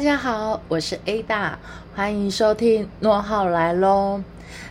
[0.00, 1.56] 大家好，我是 Ada，
[1.94, 4.22] 欢迎收听诺号来喽。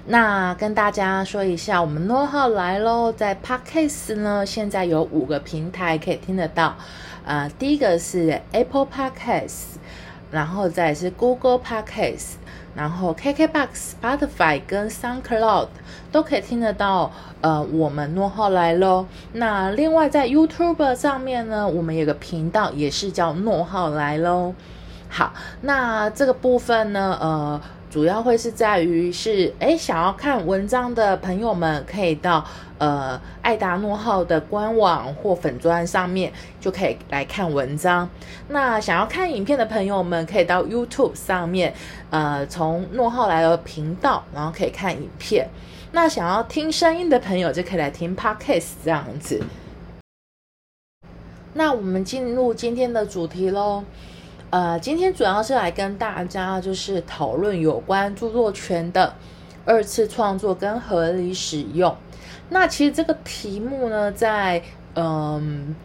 [0.07, 6.76] 那跟大家说一下，我们诺号来喽，在 Podcast 呢，现在有五个平台可以听得到。
[7.26, 9.76] 呃，第一个是 Apple Podcast，
[10.31, 12.31] 然后再是 Google Podcast，
[12.73, 15.67] 然后 KKBox、Spotify 跟 SoundCloud
[16.11, 17.11] 都可以听得到。
[17.41, 19.05] 呃，我们诺号来喽。
[19.34, 24.55] 那另外在 YouTube 上面呢，我们有个频道也是叫诺号来喽。
[25.09, 27.59] 好，那这个部分呢，呃，
[27.90, 32.45] 主要会是在于是，哎，想要看文章的朋友们，可以到
[32.77, 38.08] 呃爱达诺号的官网或粉砖上面就可以来看文章。
[38.50, 41.73] 那想要看影片的朋友们，可以到 YouTube 上面，
[42.11, 45.50] 呃，从诺号来的频道，然后可以看影片。
[45.92, 49.42] 那想要听声音的朋友，就可以来听 Podcast 这样子。
[51.55, 53.83] 那我们进入今天的主题喽。
[54.52, 59.14] 呃，今天主要是来跟大家就是讨论有关著作权的
[59.64, 61.95] 二次创作跟合理使用。
[62.50, 64.59] 那其实这个题目呢，在
[64.95, 65.75] 嗯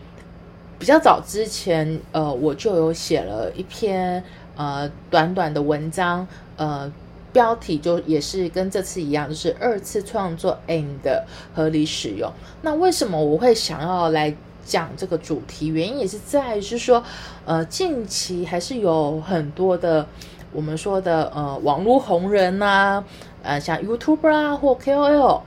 [0.79, 4.25] 比较早之前，呃，我就有写了一篇
[4.57, 6.27] 呃短短的文章，
[6.57, 6.91] 呃，
[7.35, 11.23] 标题就也是跟这次一样，就是二次创作 and
[11.55, 12.33] 合理使用。
[12.63, 14.35] 那为什么我会想要来？
[14.65, 17.03] 讲这个主题原因也是在于是说，
[17.45, 20.07] 呃，近期还是有很多的
[20.53, 23.03] 我们说的呃网络红人呐，
[23.43, 25.43] 呃，像 YouTuber 啊或 KOL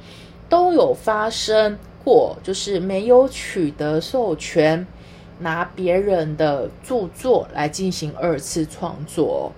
[0.49, 4.85] 都有发生过，就是没有取得授权，
[5.39, 9.51] 拿别人的著作来进行二次创作。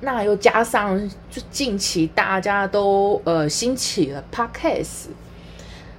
[0.00, 5.06] 那又加上就近期大家都呃兴起了 Podcast。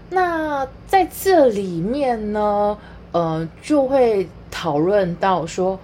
[0.10, 2.78] 那在这里面呢，
[3.12, 5.80] 呃，就会讨论到说，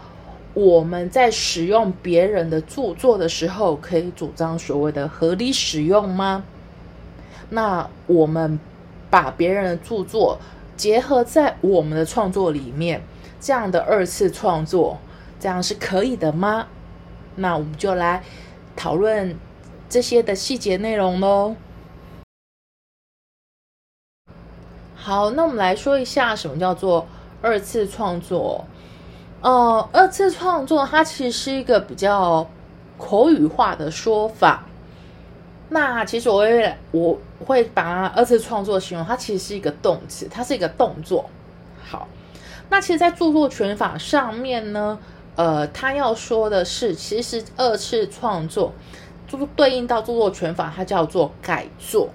[0.54, 6.44] 我们在使用别人的著作的时候，可以主张所谓的合理使用吗？
[7.50, 8.60] 那我们
[9.12, 10.40] 把别人的著作
[10.76, 13.04] 结合在我们的创作里面，
[13.40, 14.98] 这样的二次创作，
[15.40, 16.68] 这样是可以的吗？
[17.36, 18.24] 那我们就来
[18.76, 19.38] 讨论
[19.88, 21.56] 这些的细节内容喽。
[25.06, 27.06] 好，那我们来说一下什么叫做
[27.40, 28.66] 二次创作。
[29.40, 32.50] 呃，二次创作它其实是一个比较
[32.98, 34.64] 口语化的说法。
[35.70, 41.30] 那其实我会我会把二次创作形容，它其实是一个动词，它是一个动作。
[41.88, 42.08] 好，
[42.72, 44.98] 那其实，在著作权法上面呢，
[45.36, 48.74] 呃，它要说的是，其实二次创作
[49.28, 52.10] 就对应到著作权法，它叫做改作。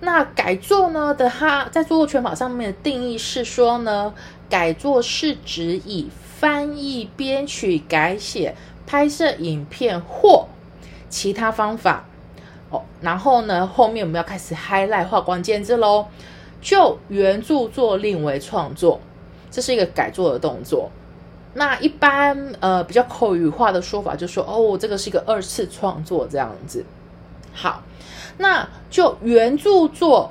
[0.00, 4.14] 那改作呢的，它在著作权法上面的定义是说呢，
[4.48, 8.54] 改作是指以翻译、编曲、改写、
[8.86, 10.46] 拍摄影片或
[11.08, 12.04] 其他方法
[12.70, 12.82] 哦。
[13.00, 16.06] 然后呢，后面我们要开始 highlight 画关键字喽，
[16.60, 19.00] 就原著作另为创作，
[19.50, 20.90] 这是一个改作的动作。
[21.54, 26.84] 那一般呃比较口语化的说法就说，哦，这个是一个二次创作这样子。
[27.52, 27.82] 好。
[28.40, 30.30] 那就原著作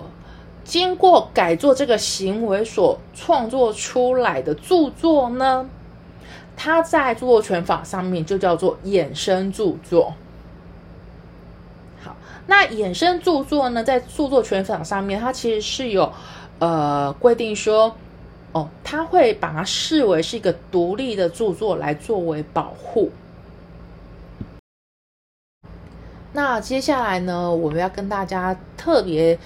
[0.63, 5.69] 经过改作这个行为所创作出来的著作呢，
[6.55, 10.13] 它在著作权法上面就叫做衍生著作。
[12.01, 12.15] 好，
[12.47, 16.09] 那衍生著作呢，在著作权法上面，它其实是有
[16.59, 17.93] 呃规定说，
[18.53, 23.11] 哦，它会把它视为是一个独立的著作来作为保护。
[26.37, 29.39] 那接下来呢，我们要跟大家特别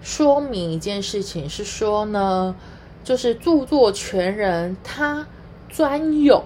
[0.00, 2.56] 说明一件事情，是说呢，
[3.04, 5.26] 就是著作权人他
[5.68, 6.42] 专有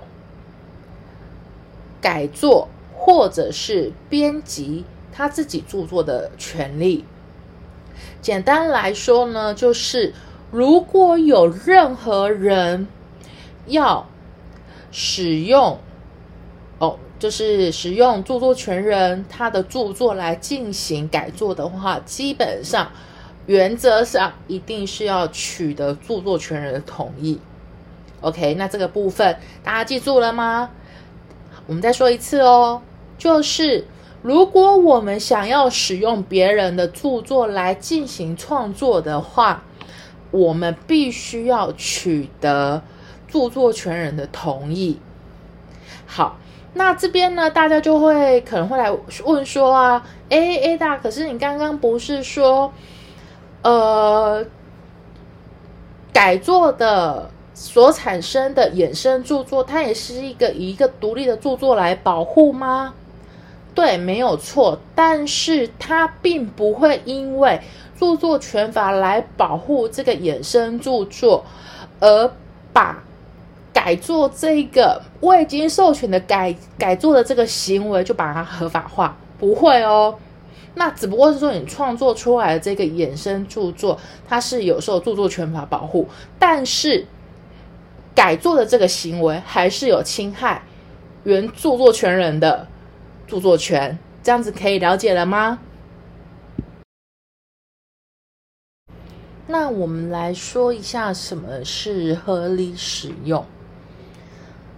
[2.00, 2.66] 改作
[2.96, 7.04] 或者是编辑他自己著作的权利。
[8.20, 10.12] 简单来说呢，就是
[10.50, 12.88] 如果有任何人
[13.66, 14.08] 要
[14.90, 15.78] 使用。
[17.22, 22.90] 就是使用著作权人他的著作来进行改作的话，基本上
[23.46, 27.38] 原则上一定是要取得著作权人的同意。
[28.22, 30.70] OK，那这个部分大家记住了吗？
[31.68, 32.82] 我们再说一次哦，
[33.16, 33.86] 就是
[34.20, 39.62] 如果我们想要使用别人的著作来进行创作的话，
[40.32, 42.82] 我们必须要取得
[43.28, 44.98] 著作权人的同意。
[46.04, 46.36] 好。
[46.74, 48.90] 那这边呢，大家就会可能会来
[49.24, 52.72] 问说啊，A A 大，可是你刚刚不是说，
[53.62, 54.44] 呃，
[56.12, 62.94] 改作的所产生的衍生著作，它也是一个以一个独立的著作来保护吗？
[63.74, 64.78] 对，没有错。
[64.94, 67.60] 但是它并不会因为
[67.98, 71.44] 著作权法来保护这个衍生著作，
[72.00, 72.30] 而
[72.72, 73.02] 把
[73.72, 80.18] 改作这个未经授权的改改作的这个行为就把它合法化，不会哦。
[80.74, 86.08] 那只不过是说你创作出来的这个衍生著作，它是有受著作权法保护，
[86.38, 87.06] 但是
[88.14, 90.62] 改作的这个行为还是有侵害
[91.24, 92.66] 原著作权人的
[93.26, 95.58] 著作权，这样子可以了解了吗？
[99.46, 103.44] 那我们来说一下什么是合理使用。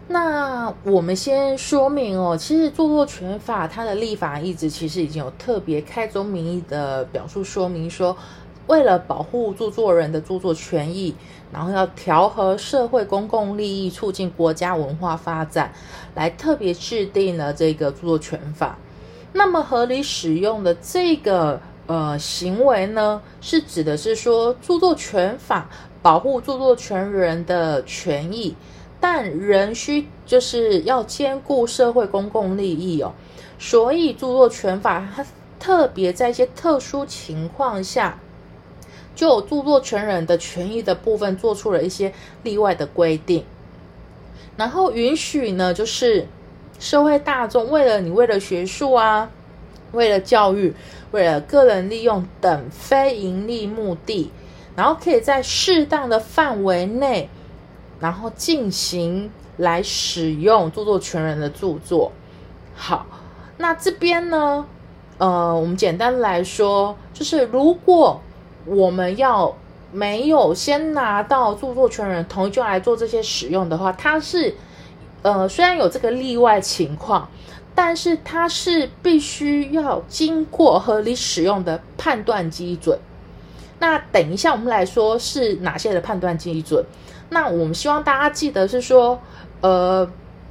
[0.06, 8.14] 那我们先说明哦，其实著作权法它的立法意志其实已经有特别开宗明义的表述说明，说
[8.66, 11.14] 为了保护著作人的著作权益，
[11.50, 15.72] 然后要调和社会公共利益，促进国家文化发展，
[16.14, 18.76] 来特别制定了这个著作权法。
[19.32, 25.68] 那么合理使用的这个呃行为呢，是指的是说著作权法
[26.02, 28.54] 保护著作权人的权益。
[29.06, 33.12] 但仍需就是要兼顾社会公共利益哦，
[33.58, 35.26] 所以著作权法它
[35.60, 38.18] 特别在一些特殊情况下，
[39.14, 43.44] 就有著作权人的权益的部分做出了一些例外的规定，
[44.56, 46.26] 然后允许呢，就是
[46.80, 49.28] 社会大众为了你为了学术啊，
[49.92, 50.72] 为了教育，
[51.10, 54.30] 为了个人利用等非盈利目的，
[54.74, 57.28] 然后可以在适当的范围内。
[58.04, 62.12] 然后进行来使用著作权人的著作。
[62.74, 63.06] 好，
[63.56, 64.66] 那这边呢？
[65.16, 68.20] 呃，我们简单来说，就是如果
[68.66, 69.56] 我们要
[69.90, 74.54] 没有先拿到著作权人同意就来做这些使用的话，它是
[75.22, 77.26] 呃虽然有这个例外情况，
[77.74, 82.98] 但是它是必须要经过合理使用的判断基准。
[83.78, 86.84] 那等一下我们来说是哪些的判断基准？
[87.30, 89.20] 那我们希望大家记得是说，
[89.60, 90.08] 呃，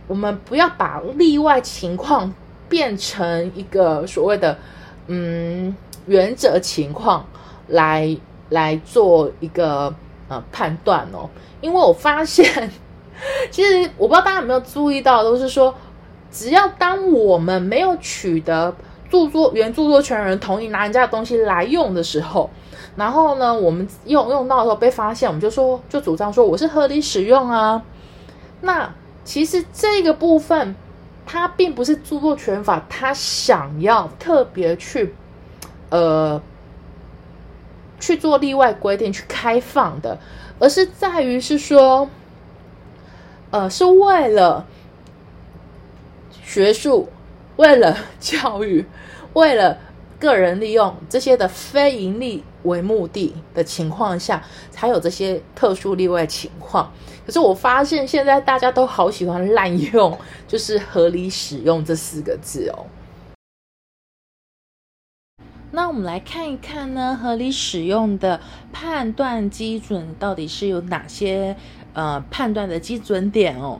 [0.07, 2.33] 我们不要把例外情况
[2.67, 4.57] 变成一个所谓的
[5.07, 5.73] 嗯
[6.07, 7.25] 原则情况
[7.67, 8.17] 来
[8.49, 9.93] 来做一个
[10.27, 11.29] 呃判断哦。
[11.61, 12.71] 因为我发现，
[13.49, 15.73] 其实我不知道大家有没有注意到，都是说，
[16.31, 18.75] 只要当我们没有取得
[19.09, 22.49] 著作原著作权人同意拿人家的东西来用的时候。
[22.95, 27.81] 然后呢，我们用用到的时候被发现，我们就说，就主张说我是合理使用啊。
[28.61, 28.93] 那
[29.23, 30.75] 其实这个部分，
[31.25, 35.15] 它并不是著作权法，它想要特别去，
[35.89, 36.41] 呃，
[37.99, 40.17] 去做例外规定去开放的，
[40.59, 42.09] 而是在于是说，
[43.51, 44.65] 呃，是为了
[46.43, 47.09] 学术，
[47.55, 48.85] 为了教育，
[49.33, 49.77] 为了。
[50.19, 56.91] 个人利用这些的非盈利为目的的情况下，才有这些特殊例外情况。
[57.25, 60.17] 可是我发现现在大家都好喜欢滥用，
[60.47, 62.85] 就是合理使用这四个字哦。
[65.71, 68.39] 那我们来看一看呢，合理使用的
[68.71, 71.55] 判断基准到底是有哪些？
[71.93, 73.79] 呃，判断的基准点哦。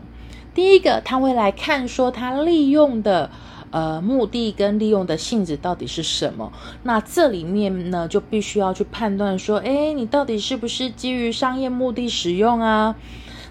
[0.54, 3.30] 第一个，他会来看说他利用的。
[3.74, 6.54] 呃，目的跟利用的性质到底是什么？
[6.84, 12.96] 那这里面呢，就必须要去判断说，哎，你到底是不是基于商业目的使用啊？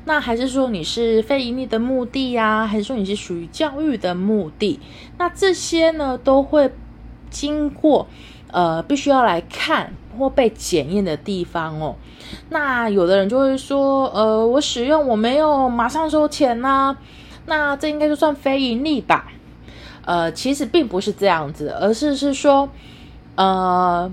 [0.04, 2.64] 那还是说你是非盈利的目的呀？
[2.64, 4.78] 还是说你是属于教育的目的？
[5.18, 6.72] 那这些呢，都会
[7.28, 8.06] 经过
[8.52, 11.96] 呃，必须要来看或被检验的地方哦。
[12.50, 16.96] 那有的人就会说，呃，我使用我没有马上收钱呐，
[17.46, 19.32] 那这应该就算非盈利吧？
[20.04, 22.68] 呃，其实并不是这样子，而是是说，
[23.36, 24.12] 呃，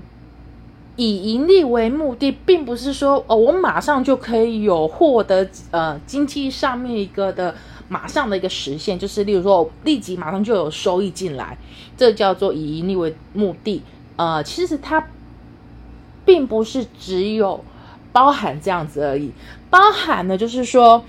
[0.96, 7.54] 以盈利为目的，并不是说哦，我马上就可以有获得呃经济上面一个的
[7.88, 11.58] 马上的一个实现，就是例如说我立即马上就有收益进来，
[11.96, 13.82] 这叫做以盈利为目的。
[14.16, 15.08] 呃，其实它
[16.24, 17.64] 并不是只有
[18.12, 19.32] 包含这样子而已，
[19.70, 21.02] 包含的就是说，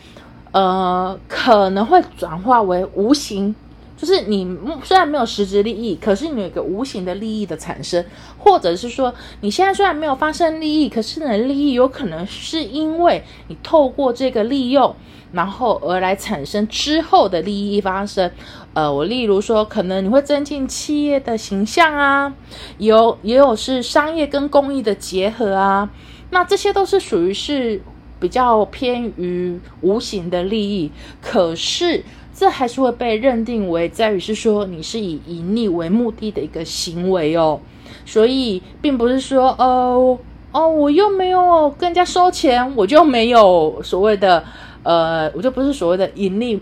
[0.52, 3.54] 呃，可能会转化为无形。
[4.02, 8.04] 就是你虽然没有实质利益，可是你有一个无形的利益的产生，
[8.40, 14.96] 或者是说你现在虽然没有发生利益，可是你的利益有可能是因为你透过这个利用，
[15.34, 18.32] 然后而来产生之后的利益发生。
[18.74, 22.34] 呃，我例如说，可能你会增进企业的形象啊，
[22.80, 25.88] 有也有是商业跟公益的结合啊，
[26.32, 27.80] 那这些都是属于是
[28.20, 30.92] 比较偏于无形的利益，
[31.22, 32.04] 可是
[32.34, 37.60] 这还是会被认定为在于是说你是以盈利为目的的一个行为哦，
[38.06, 40.18] 所以并不是说哦
[40.52, 44.44] 哦我又没有跟人家收钱，我就没有所谓的
[44.84, 46.62] 呃，我就不是所谓的盈利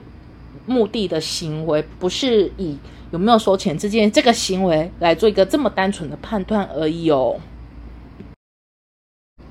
[0.66, 2.78] 目的的行为，不是以
[3.12, 7.38] 有没有收钱之间这个行为来做一个这么单纯的判断而已哦。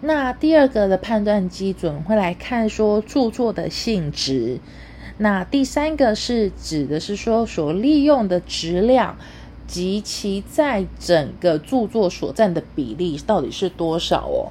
[0.01, 4.61] 那第二个的判断基准会来看说著作的性质，
[5.19, 9.17] 那第三个是指的是说所利用的质量
[9.67, 14.49] 及其在整个著作所占的比例到底是多少哦，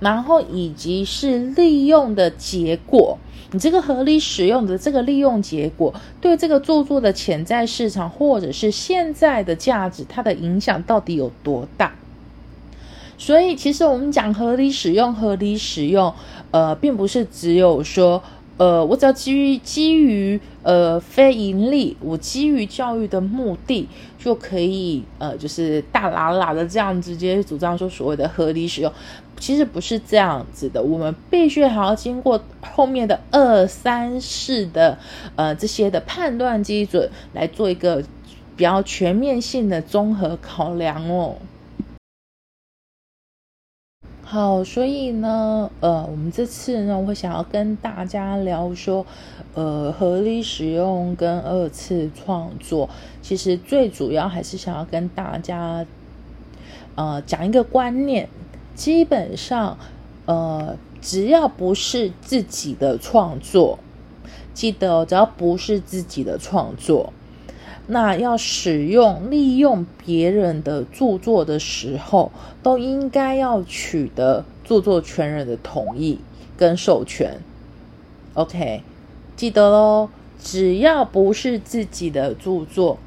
[0.00, 3.18] 然后以及是利用的结果，
[3.52, 11.94] 你这个合理使用的这个利用结果对这个著作的潜在市场或者是现在的价值，它的影响到底有多大？
[13.16, 16.12] 所以，其实我们讲合理使用，合理使用，
[16.50, 18.22] 呃，并不是只有说，
[18.56, 28.92] 呃，我只要基于基于呃非盈利，我基于教育的目的就可以，呃，就是大喇喇的这样直接主张说所谓的合理使用，
[29.40, 34.98] 其实不是这样子的，我们必须还要经过后面的二三四的
[35.34, 38.04] 呃这些的判断基准来做一个
[38.56, 41.34] 比较全面性的综合考量哦。
[44.26, 49.06] 好，所以呢，呃，我们这次呢，我会想要跟大家聊说，
[49.54, 52.88] 呃，合理使用跟二次创作，
[53.20, 55.86] 其实最主要还是想要跟大家，
[56.96, 58.28] 呃，讲一个观念，
[58.74, 59.78] 基本上，
[60.24, 63.78] 呃，只要不是自己的创作，
[64.54, 67.12] 记得哦只要不是自己的创作。
[67.86, 76.18] 那要使用、利用别人的著作的时候，都应该要取得著作权人的同意
[76.56, 77.40] 跟授权。
[78.32, 78.80] OK，
[79.36, 80.08] 记得喽，
[80.42, 82.98] 只要不是自己的著作，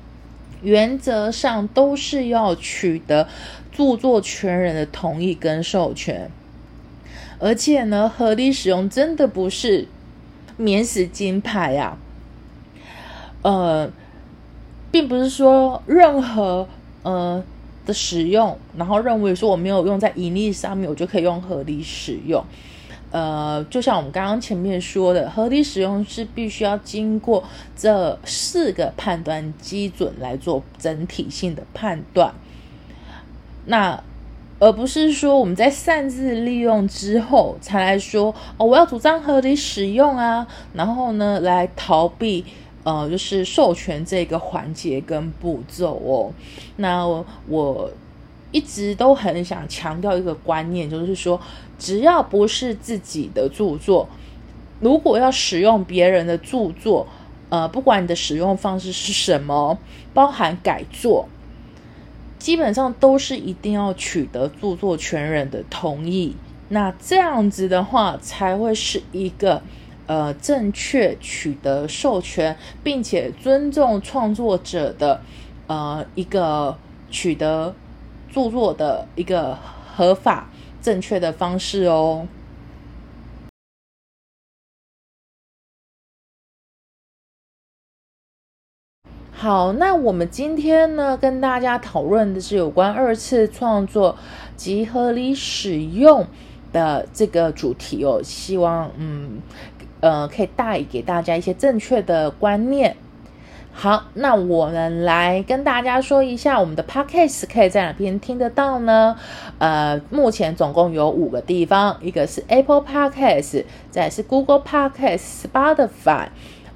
[0.61, 3.27] 原则上都是要取得
[3.71, 6.29] 著作权人的同意跟授权。
[7.39, 9.87] 而且呢，合理使用真的不是
[10.55, 11.97] 免死金牌呀，
[13.41, 13.91] 呃。
[14.91, 16.67] 并不是说任何
[17.03, 17.43] 呃
[17.85, 22.43] 的使用，然后认为说我没有用在盈利上面，我就可以用合理使用。
[23.09, 27.41] 呃，就像我们刚刚前面说的，合理使用是必须要经过
[27.75, 32.33] 这四个判断基准来做整体性的判断。
[33.65, 34.03] 那
[34.59, 42.43] 而不是说我们在擅自利用之后才来说哦，我要主张合理使用啊，然后呢来逃避。
[42.87, 46.31] 呃，就是授权这个环节跟步骤哦。
[46.77, 47.05] 那
[47.49, 47.91] 我
[48.53, 51.37] 一直都很想强调一个观念，就是说，
[51.77, 54.07] 只要不是自己的著作，
[54.79, 57.05] 如果要使用别人的著作，
[57.49, 59.77] 呃，不管你的使用方式是什么，
[60.13, 61.27] 包含改作，
[62.39, 66.37] 基本上都是一定要取得著作权人的同意。
[66.69, 69.61] 那这样子的话，才会是一个。
[70.07, 75.21] 呃，正确取得授权，并且尊重创作者的
[75.67, 76.77] 呃一个
[77.11, 77.75] 取得
[78.31, 79.57] 著作的一个
[79.93, 80.49] 合法
[80.81, 82.25] 正确的方式哦。
[89.33, 94.17] 好，那我们今天呢，跟大家讨论的是有关二次创作
[94.55, 96.25] 及合理使用
[96.71, 98.21] 的这个主题哦。
[98.23, 99.41] 希望嗯。
[99.99, 102.95] 呃，可以带给大家一些正确的观念。
[103.71, 109.15] 好，那我们来跟大家说一下，我们的 podcast 可以在哪边听得到呢？
[109.59, 116.29] 呃，目前总共有五个地方，一个是 Apple Podcast，再是 Google Podcast、Spotify，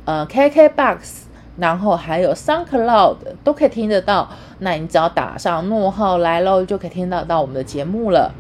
[0.05, 1.23] 呃，KKBox，
[1.57, 4.29] 然后还有 SoundCloud 都可以听得到。
[4.59, 8.31] 那你只要打上诺号来喽，就可以听得到我们的节目了。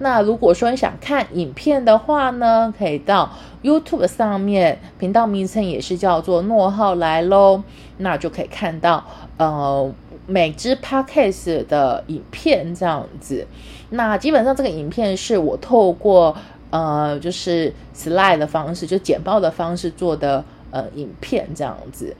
[0.00, 3.30] 那如果说你想看影片的话呢，可以到
[3.62, 7.62] YouTube 上面，频道名称也是叫做诺浩来喽，
[7.98, 9.04] 那就可以看到
[9.36, 9.92] 呃
[10.26, 13.46] 每支 Podcast 的影片这样子。
[13.90, 16.36] 那基本上这个影片是我透过
[16.70, 22.16] 呃就是 Slide 的方式，就简报的方式做的呃影片这样子。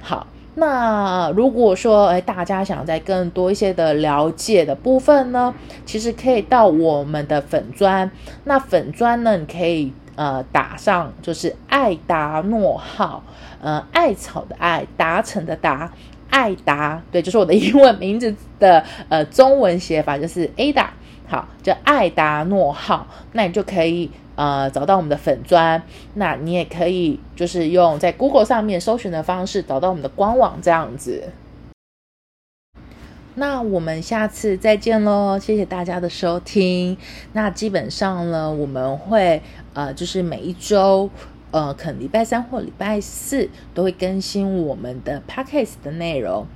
[0.00, 0.26] 好。
[0.54, 5.54] 那如果说，哎，大家想在更多一些的了解的部分呢，
[5.86, 8.10] 其实可以到我们的粉砖。
[8.44, 13.22] 那粉砖呢，你可以呃打上就是艾达诺号，
[13.60, 15.92] 呃，艾草的艾，达成的达，
[16.30, 20.86] 艾达，对，就是我的英文名字的呃中文写法就是 Ada。
[21.28, 25.82] 好，叫艾达诺号，那你就可以呃找到我们的粉砖，
[26.14, 31.32] 那你也可以就是用在 Google 上面搜寻的方式找到我们的官网这样子。
[33.34, 36.96] 那我们下次再见喽，谢谢大家的收听。
[37.32, 41.08] 那基本上呢，我们会呃就是每一周
[41.50, 46.46] 呃可能礼拜三或礼拜四都会更新我们的 Podcast 的内容。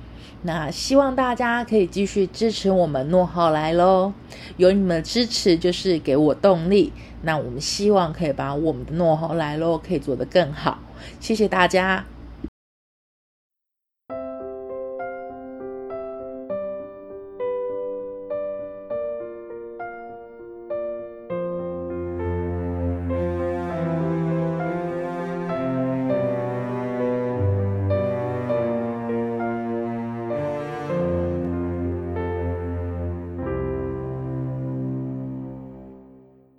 [0.43, 4.13] 那希望大家可以继续支持我们诺浩来喽，
[4.57, 6.93] 有你们的支持就是给我动力。
[7.23, 10.77] 那我们希望可以把我们的诺浩来喽可以做得更好，
[11.19, 12.05] 谢谢大家。